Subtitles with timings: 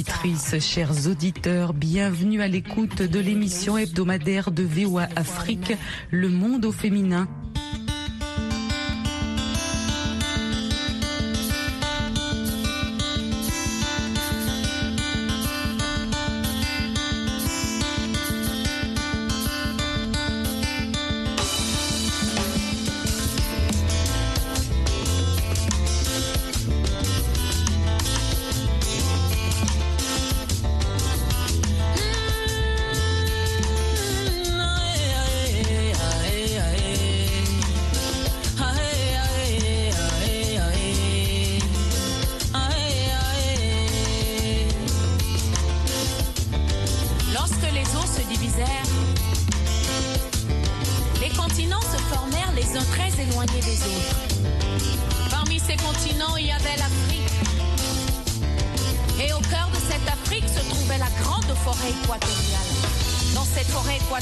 [0.00, 5.74] Auditrices, chers auditeurs, bienvenue à l'écoute de l'émission hebdomadaire de VOA Afrique,
[6.10, 7.28] Le Monde au féminin.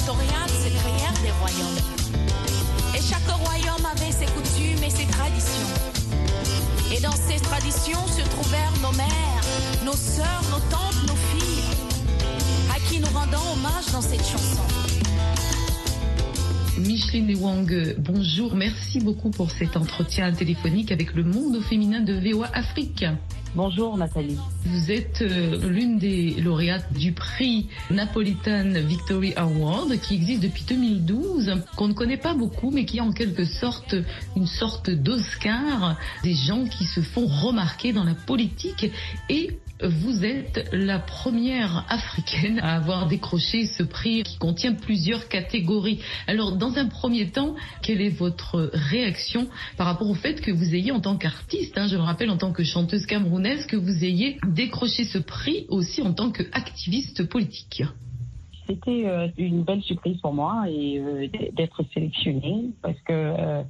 [0.08, 1.78] Se créèrent des royaumes.
[2.96, 5.68] Et chaque royaume avait ses coutumes et ses traditions.
[6.90, 9.44] Et dans ces traditions se trouvèrent nos mères,
[9.84, 11.62] nos sœurs, nos tantes, nos filles
[12.74, 14.87] à qui nous rendons hommage dans cette chanson.
[16.78, 18.54] Micheline Wang, bonjour.
[18.54, 23.04] Merci beaucoup pour cet entretien téléphonique avec le monde au féminin de VOA Afrique.
[23.56, 24.38] Bonjour Nathalie.
[24.64, 31.62] Vous êtes euh, l'une des lauréates du prix Napolitan Victory Award qui existe depuis 2012,
[31.76, 33.96] qu'on ne connaît pas beaucoup, mais qui est en quelque sorte
[34.36, 38.92] une sorte d'Oscar des gens qui se font remarquer dans la politique.
[39.28, 46.00] Et vous êtes la première africaine à avoir décroché ce prix qui contient plusieurs catégories.
[46.26, 50.74] Alors, dans un premier temps, quelle est votre réaction par rapport au fait que vous
[50.74, 54.04] ayez en tant qu'artiste, hein, je me rappelle en tant que chanteuse camerounaise, que vous
[54.04, 57.82] ayez décroché ce prix aussi en tant qu'activiste politique?
[58.66, 63.62] C'était euh, une belle surprise pour moi et euh, d'être sélectionnée parce que euh,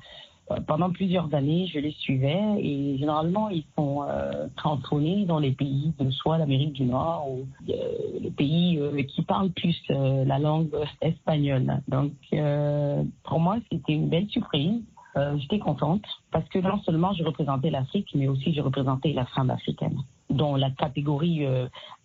[0.67, 5.93] pendant plusieurs années, je les suivais et généralement, ils sont euh, cantonnés dans les pays
[5.99, 7.75] de soit l'Amérique du Nord ou euh,
[8.21, 10.71] les pays euh, qui parlent plus euh, la langue
[11.03, 11.83] espagnole.
[11.89, 14.83] Donc, euh, pour moi, c'était une belle surprise.
[15.17, 19.27] Euh, J'étais contente parce que non seulement je représentais l'Afrique, mais aussi je représentais la
[19.27, 19.99] femme africaine
[20.31, 21.47] dans la catégorie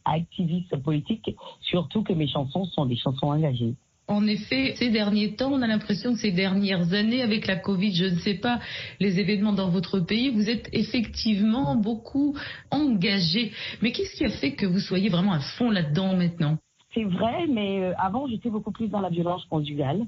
[0.05, 3.75] activiste politique, surtout que mes chansons sont des chansons engagées.
[4.07, 7.95] En effet, ces derniers temps, on a l'impression que ces dernières années, avec la Covid,
[7.95, 8.59] je ne sais pas,
[8.99, 12.35] les événements dans votre pays, vous êtes effectivement beaucoup
[12.69, 13.53] engagé.
[13.81, 16.57] Mais qu'est-ce qui a fait que vous soyez vraiment à fond là-dedans maintenant?
[16.93, 20.05] C'est vrai, mais euh, avant, j'étais beaucoup plus dans la violence conjugale.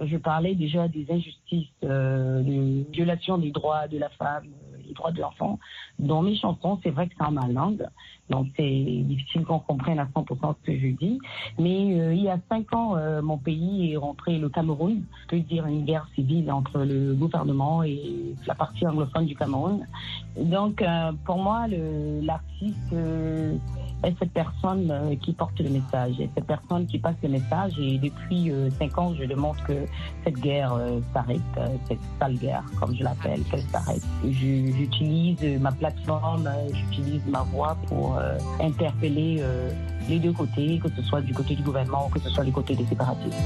[0.00, 4.94] Je parlais déjà des injustices, euh, des violations des droits de la femme, euh, des
[4.94, 5.58] droits de l'enfant.
[5.98, 7.86] Dans mes chansons, c'est vrai que c'est en ma langue,
[8.30, 11.18] donc c'est difficile qu'on comprenne à 100% ce que je dis.
[11.58, 15.28] Mais euh, il y a cinq ans, euh, mon pays est rentré, le Cameroun, je
[15.28, 18.00] peux dire une guerre civile entre le gouvernement et
[18.46, 19.84] la partie anglophone du Cameroun.
[20.38, 22.94] Donc euh, pour moi, l'artiste
[24.02, 27.72] est cette personne qui porte le message, est cette personne qui passe le message.
[27.78, 29.84] Et depuis cinq ans, je demande que
[30.24, 30.72] cette guerre
[31.12, 31.40] s'arrête,
[31.86, 34.02] cette sale guerre, comme je l'appelle, qu'elle s'arrête.
[34.24, 38.19] J'utilise ma plateforme, j'utilise ma voix pour
[38.60, 39.70] interpeller euh,
[40.08, 42.52] les deux côtés, que ce soit du côté du gouvernement ou que ce soit du
[42.52, 43.36] côté des séparatistes.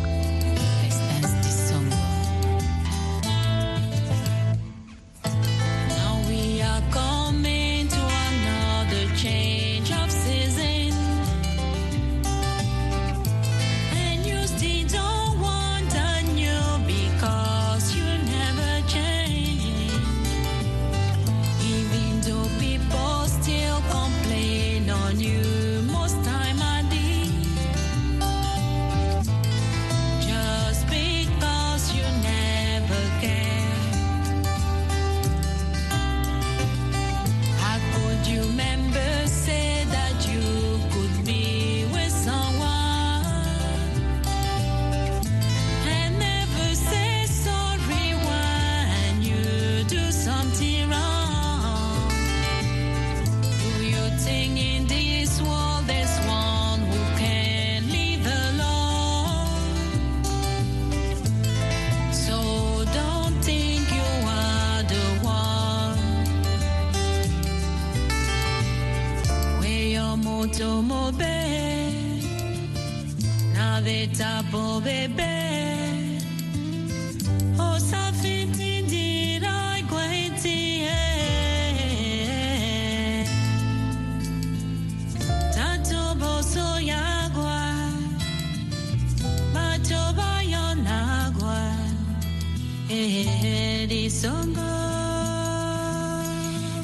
[94.14, 94.62] Songo,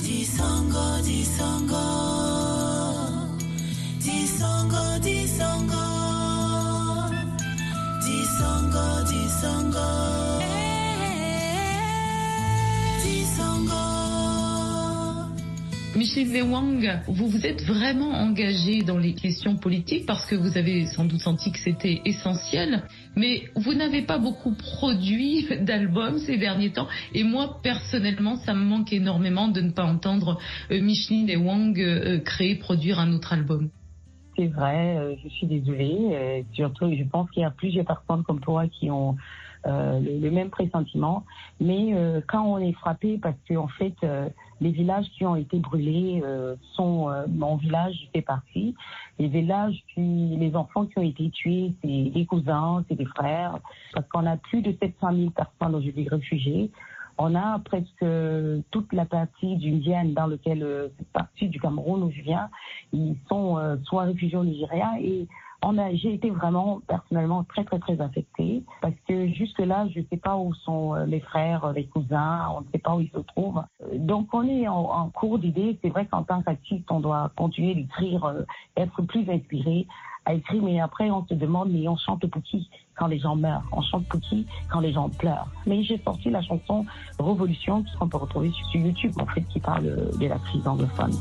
[0.02, 1.84] Disongo, Disongo,
[4.00, 5.84] Disongo, Disongo,
[8.04, 10.29] Disongo, Disongo.
[16.16, 20.86] Michel Wang, vous vous êtes vraiment engagé dans les questions politiques parce que vous avez
[20.86, 22.82] sans doute senti que c'était essentiel,
[23.14, 26.88] mais vous n'avez pas beaucoup produit d'albums ces derniers temps.
[27.14, 30.40] Et moi, personnellement, ça me manque énormément de ne pas entendre
[30.72, 33.70] euh, Micheline Wang euh, créer, produire un autre album.
[34.36, 35.96] C'est vrai, euh, je suis désolée.
[36.12, 39.14] euh, surtout, je pense qu'il y a plusieurs personnes comme toi qui ont euh,
[39.64, 41.24] le, le même pressentiment.
[41.60, 44.28] Mais euh, quand on est frappé, parce qu'en fait, euh,
[44.60, 48.74] les villages qui ont été brûlés euh, sont, euh, mon village fait partie.
[49.18, 53.58] Les villages, qui, les enfants qui ont été tués, c'est des cousins, c'est des frères.
[53.92, 56.70] Parce qu'on a plus de 700 000 personnes aujourd'hui réfugiées.
[57.22, 58.04] On a presque
[58.70, 62.48] toute la partie du Vienne dans lequel euh, cette partie du Cameroun où je viens,
[62.94, 65.28] ils sont euh, soit réfugiés au Nigeria et
[65.92, 70.16] j'ai été vraiment personnellement très très très affectée parce que jusque là je ne sais
[70.16, 73.10] pas où sont euh, les frères, euh, les cousins, on ne sait pas où ils
[73.10, 73.62] se trouvent.
[73.82, 75.78] Euh, Donc on est en, cours d'idées.
[75.82, 78.42] C'est vrai qu'en tant qu'artiste on doit continuer d'écrire, euh,
[78.76, 79.86] être plus inspiré
[80.24, 83.36] à écrire, mais après on se demande mais on chante pour qui quand les gens
[83.36, 85.48] meurent, on chante pour qui quand les gens pleurent.
[85.66, 86.84] Mais j'ai sorti la chanson
[87.18, 91.12] Révolution qu'on peut retrouver sur, YouTube en fait qui parle euh, de la crise anglophone.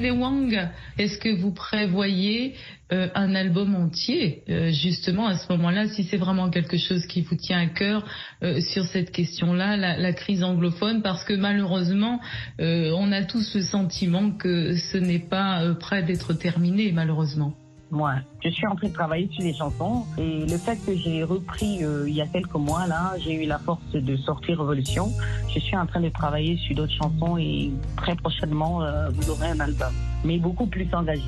[0.00, 2.54] Michel Wang, est-ce que vous prévoyez
[2.92, 7.20] euh, un album entier, euh, justement à ce moment-là, si c'est vraiment quelque chose qui
[7.20, 8.06] vous tient à cœur
[8.42, 12.20] euh, sur cette question-là, la, la crise anglophone, parce que malheureusement,
[12.58, 17.54] on a tous le sentiment que ce n'est pas prêt d'être terminé, malheureusement.
[17.90, 21.24] Moi, je suis en train de travailler sur les chansons et le fait que j'ai
[21.24, 25.10] repris euh, il y a quelques mois là, j'ai eu la force de sortir Révolution.
[25.52, 29.48] Je suis en train de travailler sur d'autres chansons et très prochainement euh, vous aurez
[29.48, 29.92] un album,
[30.24, 31.22] mais beaucoup plus engagé.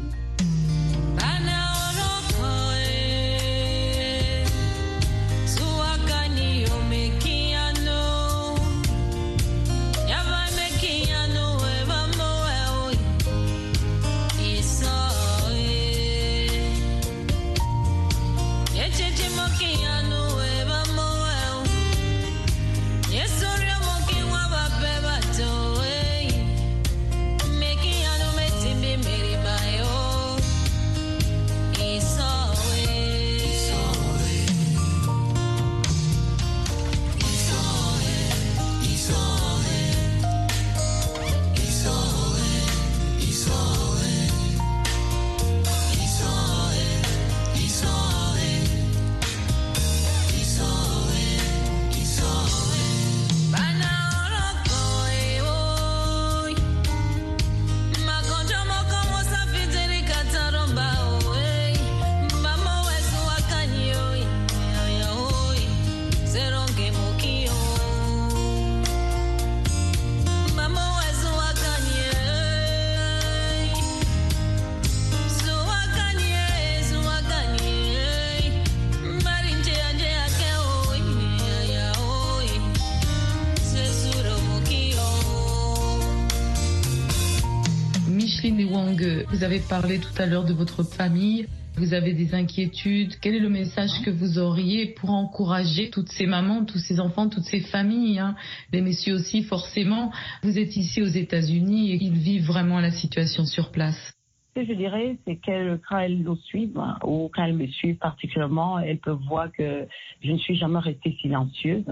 [89.32, 91.46] Vous avez parlé tout à l'heure de votre famille.
[91.76, 93.14] Vous avez des inquiétudes.
[93.22, 97.30] Quel est le message que vous auriez pour encourager toutes ces mamans, tous ces enfants,
[97.30, 98.36] toutes ces familles, hein,
[98.72, 100.12] les messieurs aussi forcément
[100.42, 104.12] Vous êtes ici aux États-Unis et ils vivent vraiment la situation sur place.
[104.54, 107.96] Ce que je dirais, c'est qu'elles, quand elles nous suivent, ou quand elles me suivent
[107.96, 109.88] particulièrement, elles peuvent voir que
[110.22, 111.86] je ne suis jamais restée silencieuse.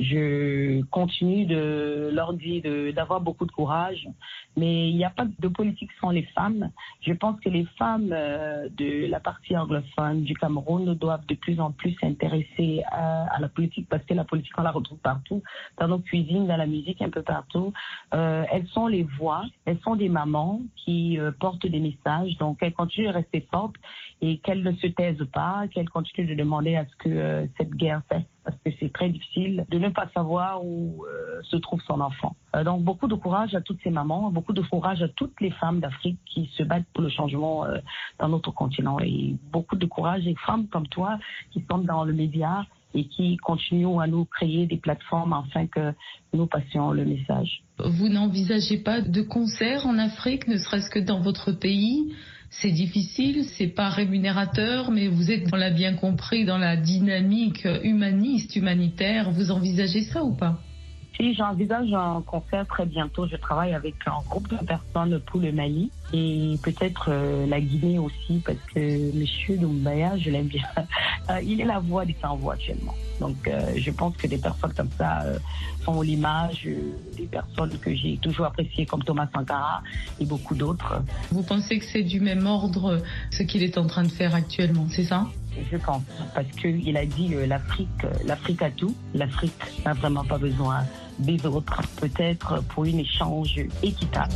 [0.00, 4.08] Je continue de leur dire d'avoir beaucoup de courage,
[4.56, 6.72] mais il n'y a pas de politique sans les femmes.
[7.00, 11.60] Je pense que les femmes euh, de la partie anglophone du Cameroun doivent de plus
[11.60, 15.44] en plus s'intéresser à, à la politique, parce que la politique, on la retrouve partout,
[15.78, 17.72] dans nos cuisines, dans la musique, un peu partout.
[18.14, 21.99] Euh, elles sont les voix, elles sont des mamans qui euh, portent des messages,
[22.38, 23.76] donc elles continuent de rester fortes
[24.22, 27.70] et qu'elles ne se taisent pas, qu'elles continuent de demander à ce que euh, cette
[27.70, 31.80] guerre cesse, parce que c'est très difficile de ne pas savoir où euh, se trouve
[31.82, 32.36] son enfant.
[32.54, 35.50] Euh, donc beaucoup de courage à toutes ces mamans, beaucoup de courage à toutes les
[35.52, 37.64] femmes d'Afrique qui se battent pour le changement
[38.18, 41.18] dans notre continent et beaucoup de courage aux femmes comme toi
[41.50, 45.92] qui sont dans le média et qui continuent à nous créer des plateformes afin que
[46.34, 47.62] nous passions le message.
[47.78, 52.12] Vous n'envisagez pas de concert en Afrique, ne serait-ce que dans votre pays?
[52.50, 57.66] C'est difficile, c'est pas rémunérateur, mais vous êtes, on l'a bien compris, dans la dynamique
[57.84, 59.30] humaniste, humanitaire.
[59.30, 60.58] Vous envisagez ça ou pas?
[61.20, 65.52] Si j'envisage un concert très bientôt, je travaille avec un groupe de personnes pour le
[65.52, 70.64] Mali et peut-être euh, la Guinée aussi parce que Monsieur Doumbaya, je l'aime bien.
[71.28, 72.94] Euh, il est la voix des sans-voix actuellement.
[73.20, 75.38] Donc euh, je pense que des personnes comme ça euh,
[75.84, 76.66] sont l'image
[77.16, 79.82] des personnes que j'ai toujours appréciées comme Thomas Sankara
[80.18, 81.02] et beaucoup d'autres.
[81.30, 83.00] Vous pensez que c'est du même ordre
[83.30, 85.26] ce qu'il est en train de faire actuellement, c'est ça?
[85.70, 86.02] Je pense
[86.34, 88.94] parce qu'il a dit euh, l'Afrique, euh, l'Afrique a tout.
[89.14, 89.52] L'Afrique
[89.84, 90.84] n'a vraiment pas besoin
[91.18, 91.36] des
[92.00, 94.32] peut-être pour un échange équitable.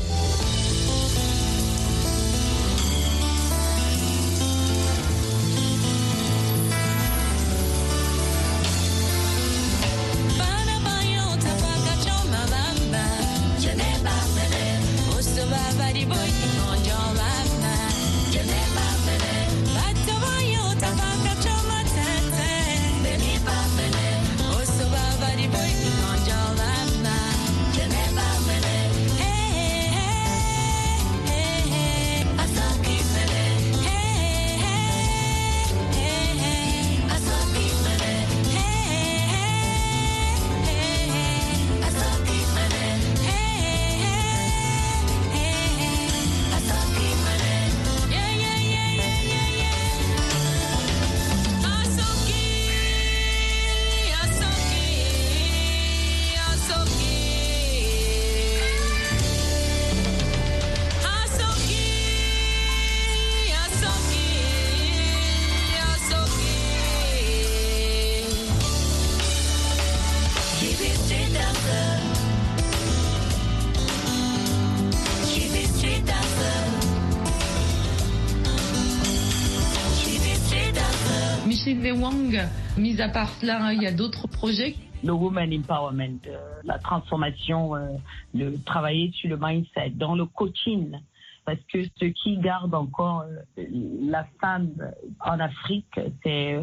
[82.76, 87.76] Mis à part cela, il y a d'autres projets le woman empowerment, euh, la transformation,
[87.76, 87.88] euh,
[88.32, 90.98] le travailler sur le mindset, dans le coaching.
[91.44, 93.26] Parce que ce qui garde encore
[93.58, 93.66] euh,
[94.00, 94.72] la femme
[95.20, 96.58] en Afrique, c'est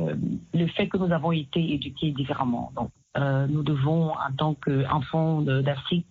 [0.53, 2.71] le fait que nous avons été éduqués différemment.
[3.17, 6.05] Euh, nous devons, en tant qu'enfants d'Afrique,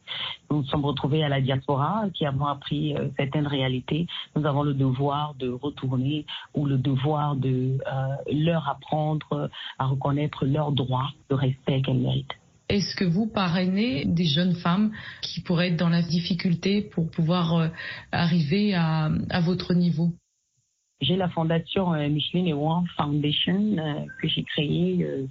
[0.51, 4.07] nous nous sommes retrouvés à la diaspora, qui avons appris euh, certaines réalités.
[4.37, 10.45] Nous avons le devoir de retourner ou le devoir de euh, leur apprendre à reconnaître
[10.45, 12.35] leurs droits, le respect qu'elles méritent.
[12.69, 14.93] Est-ce que vous parrainez des jeunes femmes
[15.23, 17.69] qui pourraient être dans la difficulté pour pouvoir euh,
[18.13, 20.13] arriver à votre niveau?
[21.01, 25.27] J'ai la fondation euh, Micheline et Wang Foundation euh, que j'ai créée euh,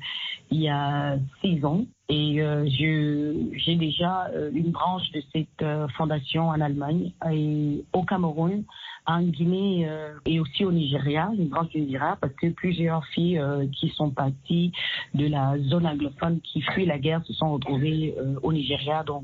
[0.52, 5.88] il y a six ans et euh, j'ai déjà euh, une branche de cette euh,
[5.90, 8.64] fondation en Allemagne et au Cameroun,
[9.06, 9.88] en Guinée
[10.26, 14.72] et aussi au Nigeria, une branche du Nigeria parce que plusieurs filles qui sont parties
[15.16, 18.14] de la zone anglophone qui fuient la guerre se sont retrouvées
[18.44, 19.04] au Nigeria.
[19.04, 19.24] Donc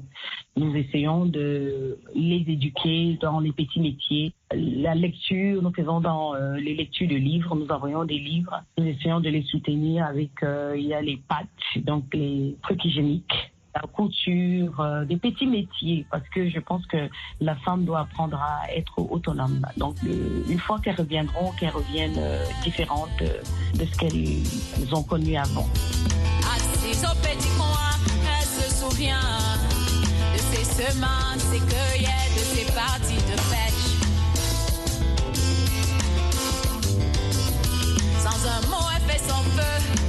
[0.55, 4.33] nous essayons de les éduquer dans les petits métiers.
[4.51, 9.19] La lecture, nous faisons dans les lectures de livres, nous envoyons des livres, nous essayons
[9.19, 10.31] de les soutenir avec,
[10.75, 13.31] il y a les patchs, donc les hygiénique,
[13.73, 17.09] la couture, euh, des petits métiers, parce que je pense que
[17.41, 19.61] la femme doit apprendre à être autonome.
[19.77, 25.67] Donc, une fois qu'elles reviendront, qu'elles reviennent euh, différentes de ce qu'elles ont connu avant.
[38.47, 38.77] Un mot,
[39.07, 40.04] fait son feu.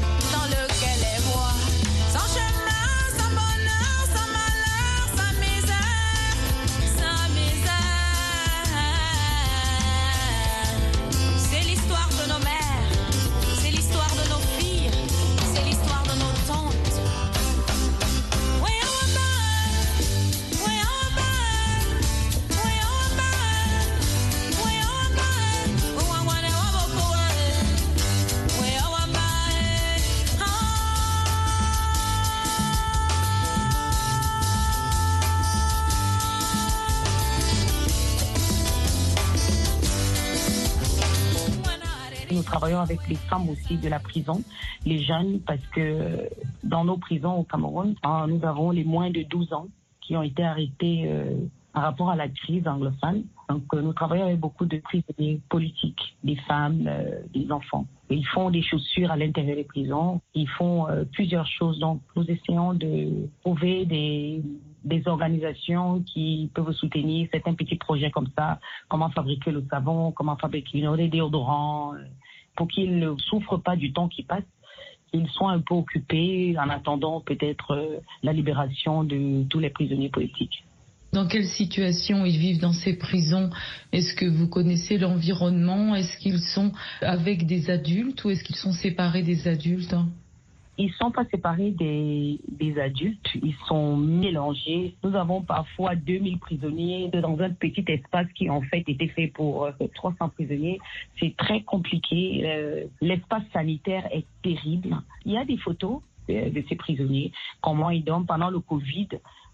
[42.59, 44.43] Travaillons avec les femmes aussi de la prison,
[44.87, 46.27] les jeunes, parce que
[46.65, 49.67] dans nos prisons au Cameroun, euh, nous avons les moins de 12 ans
[50.01, 51.35] qui ont été arrêtés euh,
[51.75, 53.25] par rapport à la crise anglophone.
[53.51, 57.87] Donc, euh, nous travaillons avec beaucoup de prisonniers politiques, des femmes, euh, des enfants.
[58.09, 60.23] Ils font des chaussures à l'intérieur des prisons.
[60.33, 61.79] Ils font plusieurs choses.
[61.79, 64.41] Donc, nous essayons de trouver des,
[64.85, 68.61] des organisations qui peuvent soutenir certains petits projets comme ça.
[68.89, 71.95] Comment fabriquer le savon, comment fabriquer des déodorants,
[72.57, 74.45] pour qu'ils ne souffrent pas du temps qui passe
[75.13, 80.09] qu'ils soient un peu occupés en attendant peut-être euh, la libération de tous les prisonniers
[80.09, 80.65] politiques.
[81.13, 83.51] Dans quelle situation ils vivent dans ces prisons?
[83.93, 85.95] Est-ce que vous connaissez l'environnement?
[85.95, 89.95] Est-ce qu'ils sont avec des adultes ou est-ce qu'ils sont séparés des adultes?
[90.79, 94.95] Ils sont pas séparés des, des adultes, ils sont mélangés.
[95.03, 99.65] Nous avons parfois 2000 prisonniers dans un petit espace qui en fait était fait pour
[99.65, 100.79] euh, 300 prisonniers.
[101.19, 102.43] C'est très compliqué.
[102.45, 104.97] Euh, L'espace sanitaire est terrible.
[105.25, 109.09] Il y a des photos euh, de ces prisonniers, comment ils dorment pendant le Covid.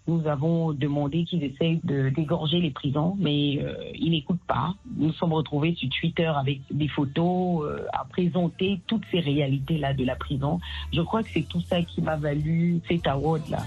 [0.07, 4.73] Nous avons demandé qu'ils essayent de dégorger les prisons, mais euh, ils n'écoutent pas.
[4.97, 10.03] Nous sommes retrouvés sur Twitter avec des photos euh, à présenter toutes ces réalités-là de
[10.03, 10.59] la prison.
[10.91, 13.63] Je crois que c'est tout ça qui m'a valu cet award-là.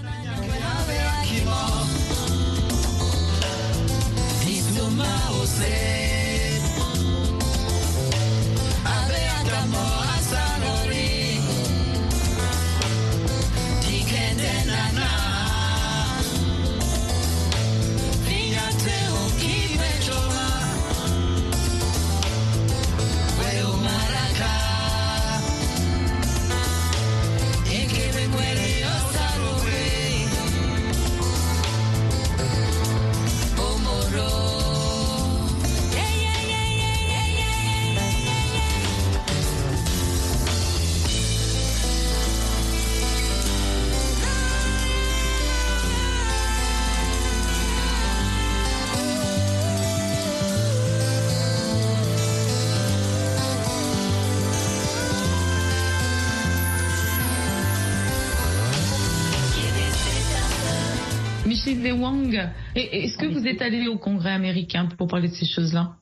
[61.67, 65.95] Wang, est-ce que vous êtes allé au Congrès américain pour parler de ces choses-là?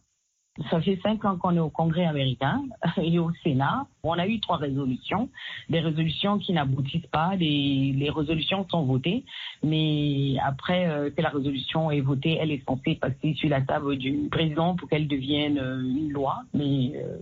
[0.69, 2.61] Ça fait cinq ans qu'on est au Congrès américain
[2.97, 3.87] et au Sénat.
[4.03, 5.29] On a eu trois résolutions,
[5.69, 9.25] des résolutions qui n'aboutissent pas, des, les résolutions sont votées,
[9.63, 13.97] mais après euh, que la résolution est votée, elle est censée passer sur la table
[13.97, 16.43] du président pour qu'elle devienne euh, une loi.
[16.53, 17.17] Mais euh,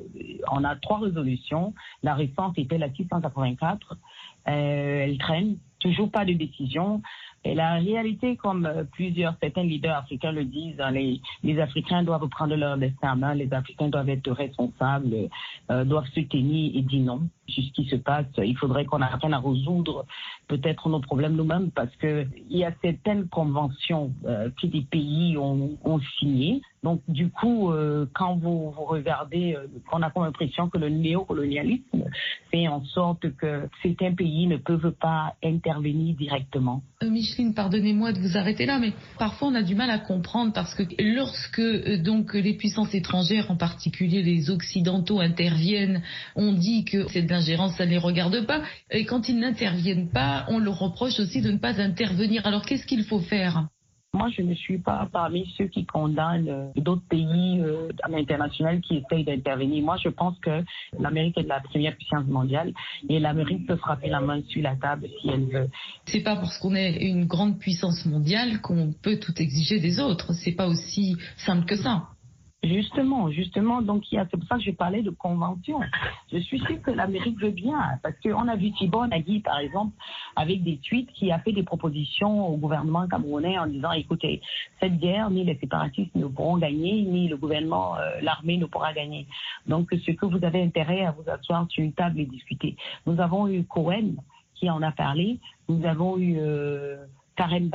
[0.52, 1.74] on a trois résolutions.
[2.04, 3.96] La récente était la 684.
[4.48, 7.02] Euh, elle traîne, toujours pas de décision.
[7.46, 12.04] Et la réalité, comme euh, plusieurs, certains leaders africains le disent, hein, les, les Africains
[12.04, 15.30] doivent prendre leur destin en main, les Africains doivent être responsables,
[15.70, 17.22] euh, doivent se tenir et dire non.
[17.48, 18.26] C'est ce qui se passe.
[18.38, 20.06] Il faudrait qu'on apprenne à résoudre
[20.48, 25.38] peut-être nos problèmes nous-mêmes parce que il y a certaines conventions euh, que des pays
[25.38, 25.78] ont,
[26.20, 26.62] signées.
[26.84, 32.04] Donc, du coup, euh, quand vous, regardez, euh, on a comme impression que le néocolonialisme
[32.52, 36.84] fait en sorte que certains pays ne peuvent pas intervenir directement.
[37.02, 40.74] Micheline, pardonnez-moi de vous arrêter là, mais parfois on a du mal à comprendre parce
[40.76, 46.02] que lorsque donc les puissances étrangères, en particulier les occidentaux, interviennent,
[46.36, 50.10] on dit que c'est de l'ingérence, ça ne les regarde pas, et quand ils n'interviennent
[50.10, 52.46] pas, on leur reproche aussi de ne pas intervenir.
[52.46, 53.68] Alors qu'est-ce qu'il faut faire?
[54.16, 58.80] Moi, je ne suis pas parmi ceux qui condamnent euh, d'autres pays euh, à l'international
[58.82, 59.84] qui essayent d'intervenir.
[59.84, 60.64] Moi, je pense que
[61.00, 62.74] l'Amérique est la première puissance mondiale
[63.10, 65.70] et l'Amérique peut frapper la main sur la table si elle veut.
[66.06, 70.34] C'est pas parce qu'on est une grande puissance mondiale qu'on peut tout exiger des autres.
[70.34, 72.13] C'est pas aussi simple que ça.
[72.64, 75.80] Justement, justement, donc il y a- c'est pour ça que je parlais de convention.
[76.32, 79.92] Je suis sûre que l'Amérique veut bien, parce qu'on a vu Thibault Nagui, par exemple,
[80.38, 84.42] avec des tweets, qui a fait des propositions au gouvernement camerounais en disant, écoutez,
[84.80, 88.94] cette guerre, ni les séparatistes ne pourront gagner, ni le gouvernement, euh, l'armée ne pourra
[88.94, 89.28] gagner.
[89.68, 92.78] Donc, ce que vous avez intérêt à vous asseoir sur une table et discuter.
[93.06, 94.16] Nous avons eu Cohen
[94.56, 95.40] qui en a parlé.
[95.68, 97.70] Nous avons eu euh, Karen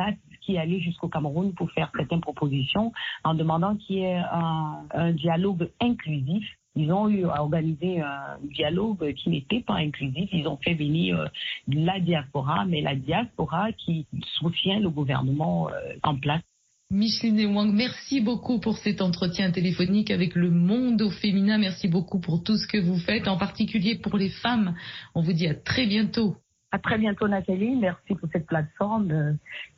[0.48, 5.12] qui allée jusqu'au Cameroun pour faire certaines propositions en demandant qu'il y ait un, un
[5.12, 6.42] dialogue inclusif.
[6.74, 10.30] Ils ont eu à organiser un dialogue qui n'était pas inclusif.
[10.32, 11.26] Ils ont fait venir euh,
[11.68, 14.06] la diaspora, mais la diaspora qui
[14.38, 16.42] soutient le gouvernement euh, en place.
[16.90, 21.58] Micheline Wang, merci beaucoup pour cet entretien téléphonique avec le monde au féminin.
[21.58, 24.74] Merci beaucoup pour tout ce que vous faites, en particulier pour les femmes.
[25.14, 26.36] On vous dit à très bientôt.
[26.70, 27.76] À très bientôt, Nathalie.
[27.76, 29.32] Merci pour cette plateforme euh,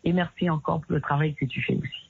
[0.05, 2.10] et merci encore pour le travail que tu fais aussi.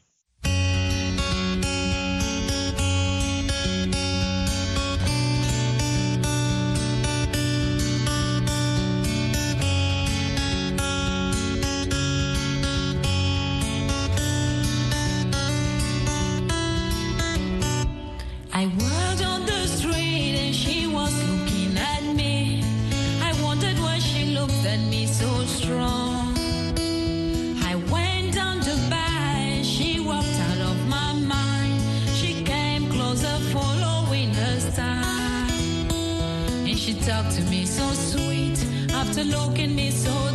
[39.21, 40.30] så låg me so.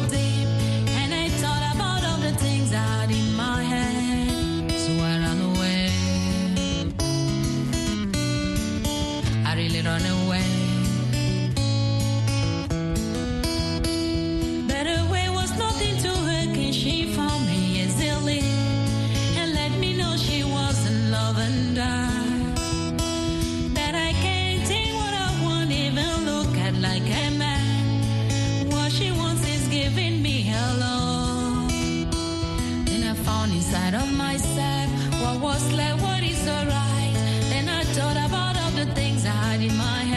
[35.40, 37.14] was like, what is alright?
[37.50, 40.15] Then I thought about all the things I had in my head.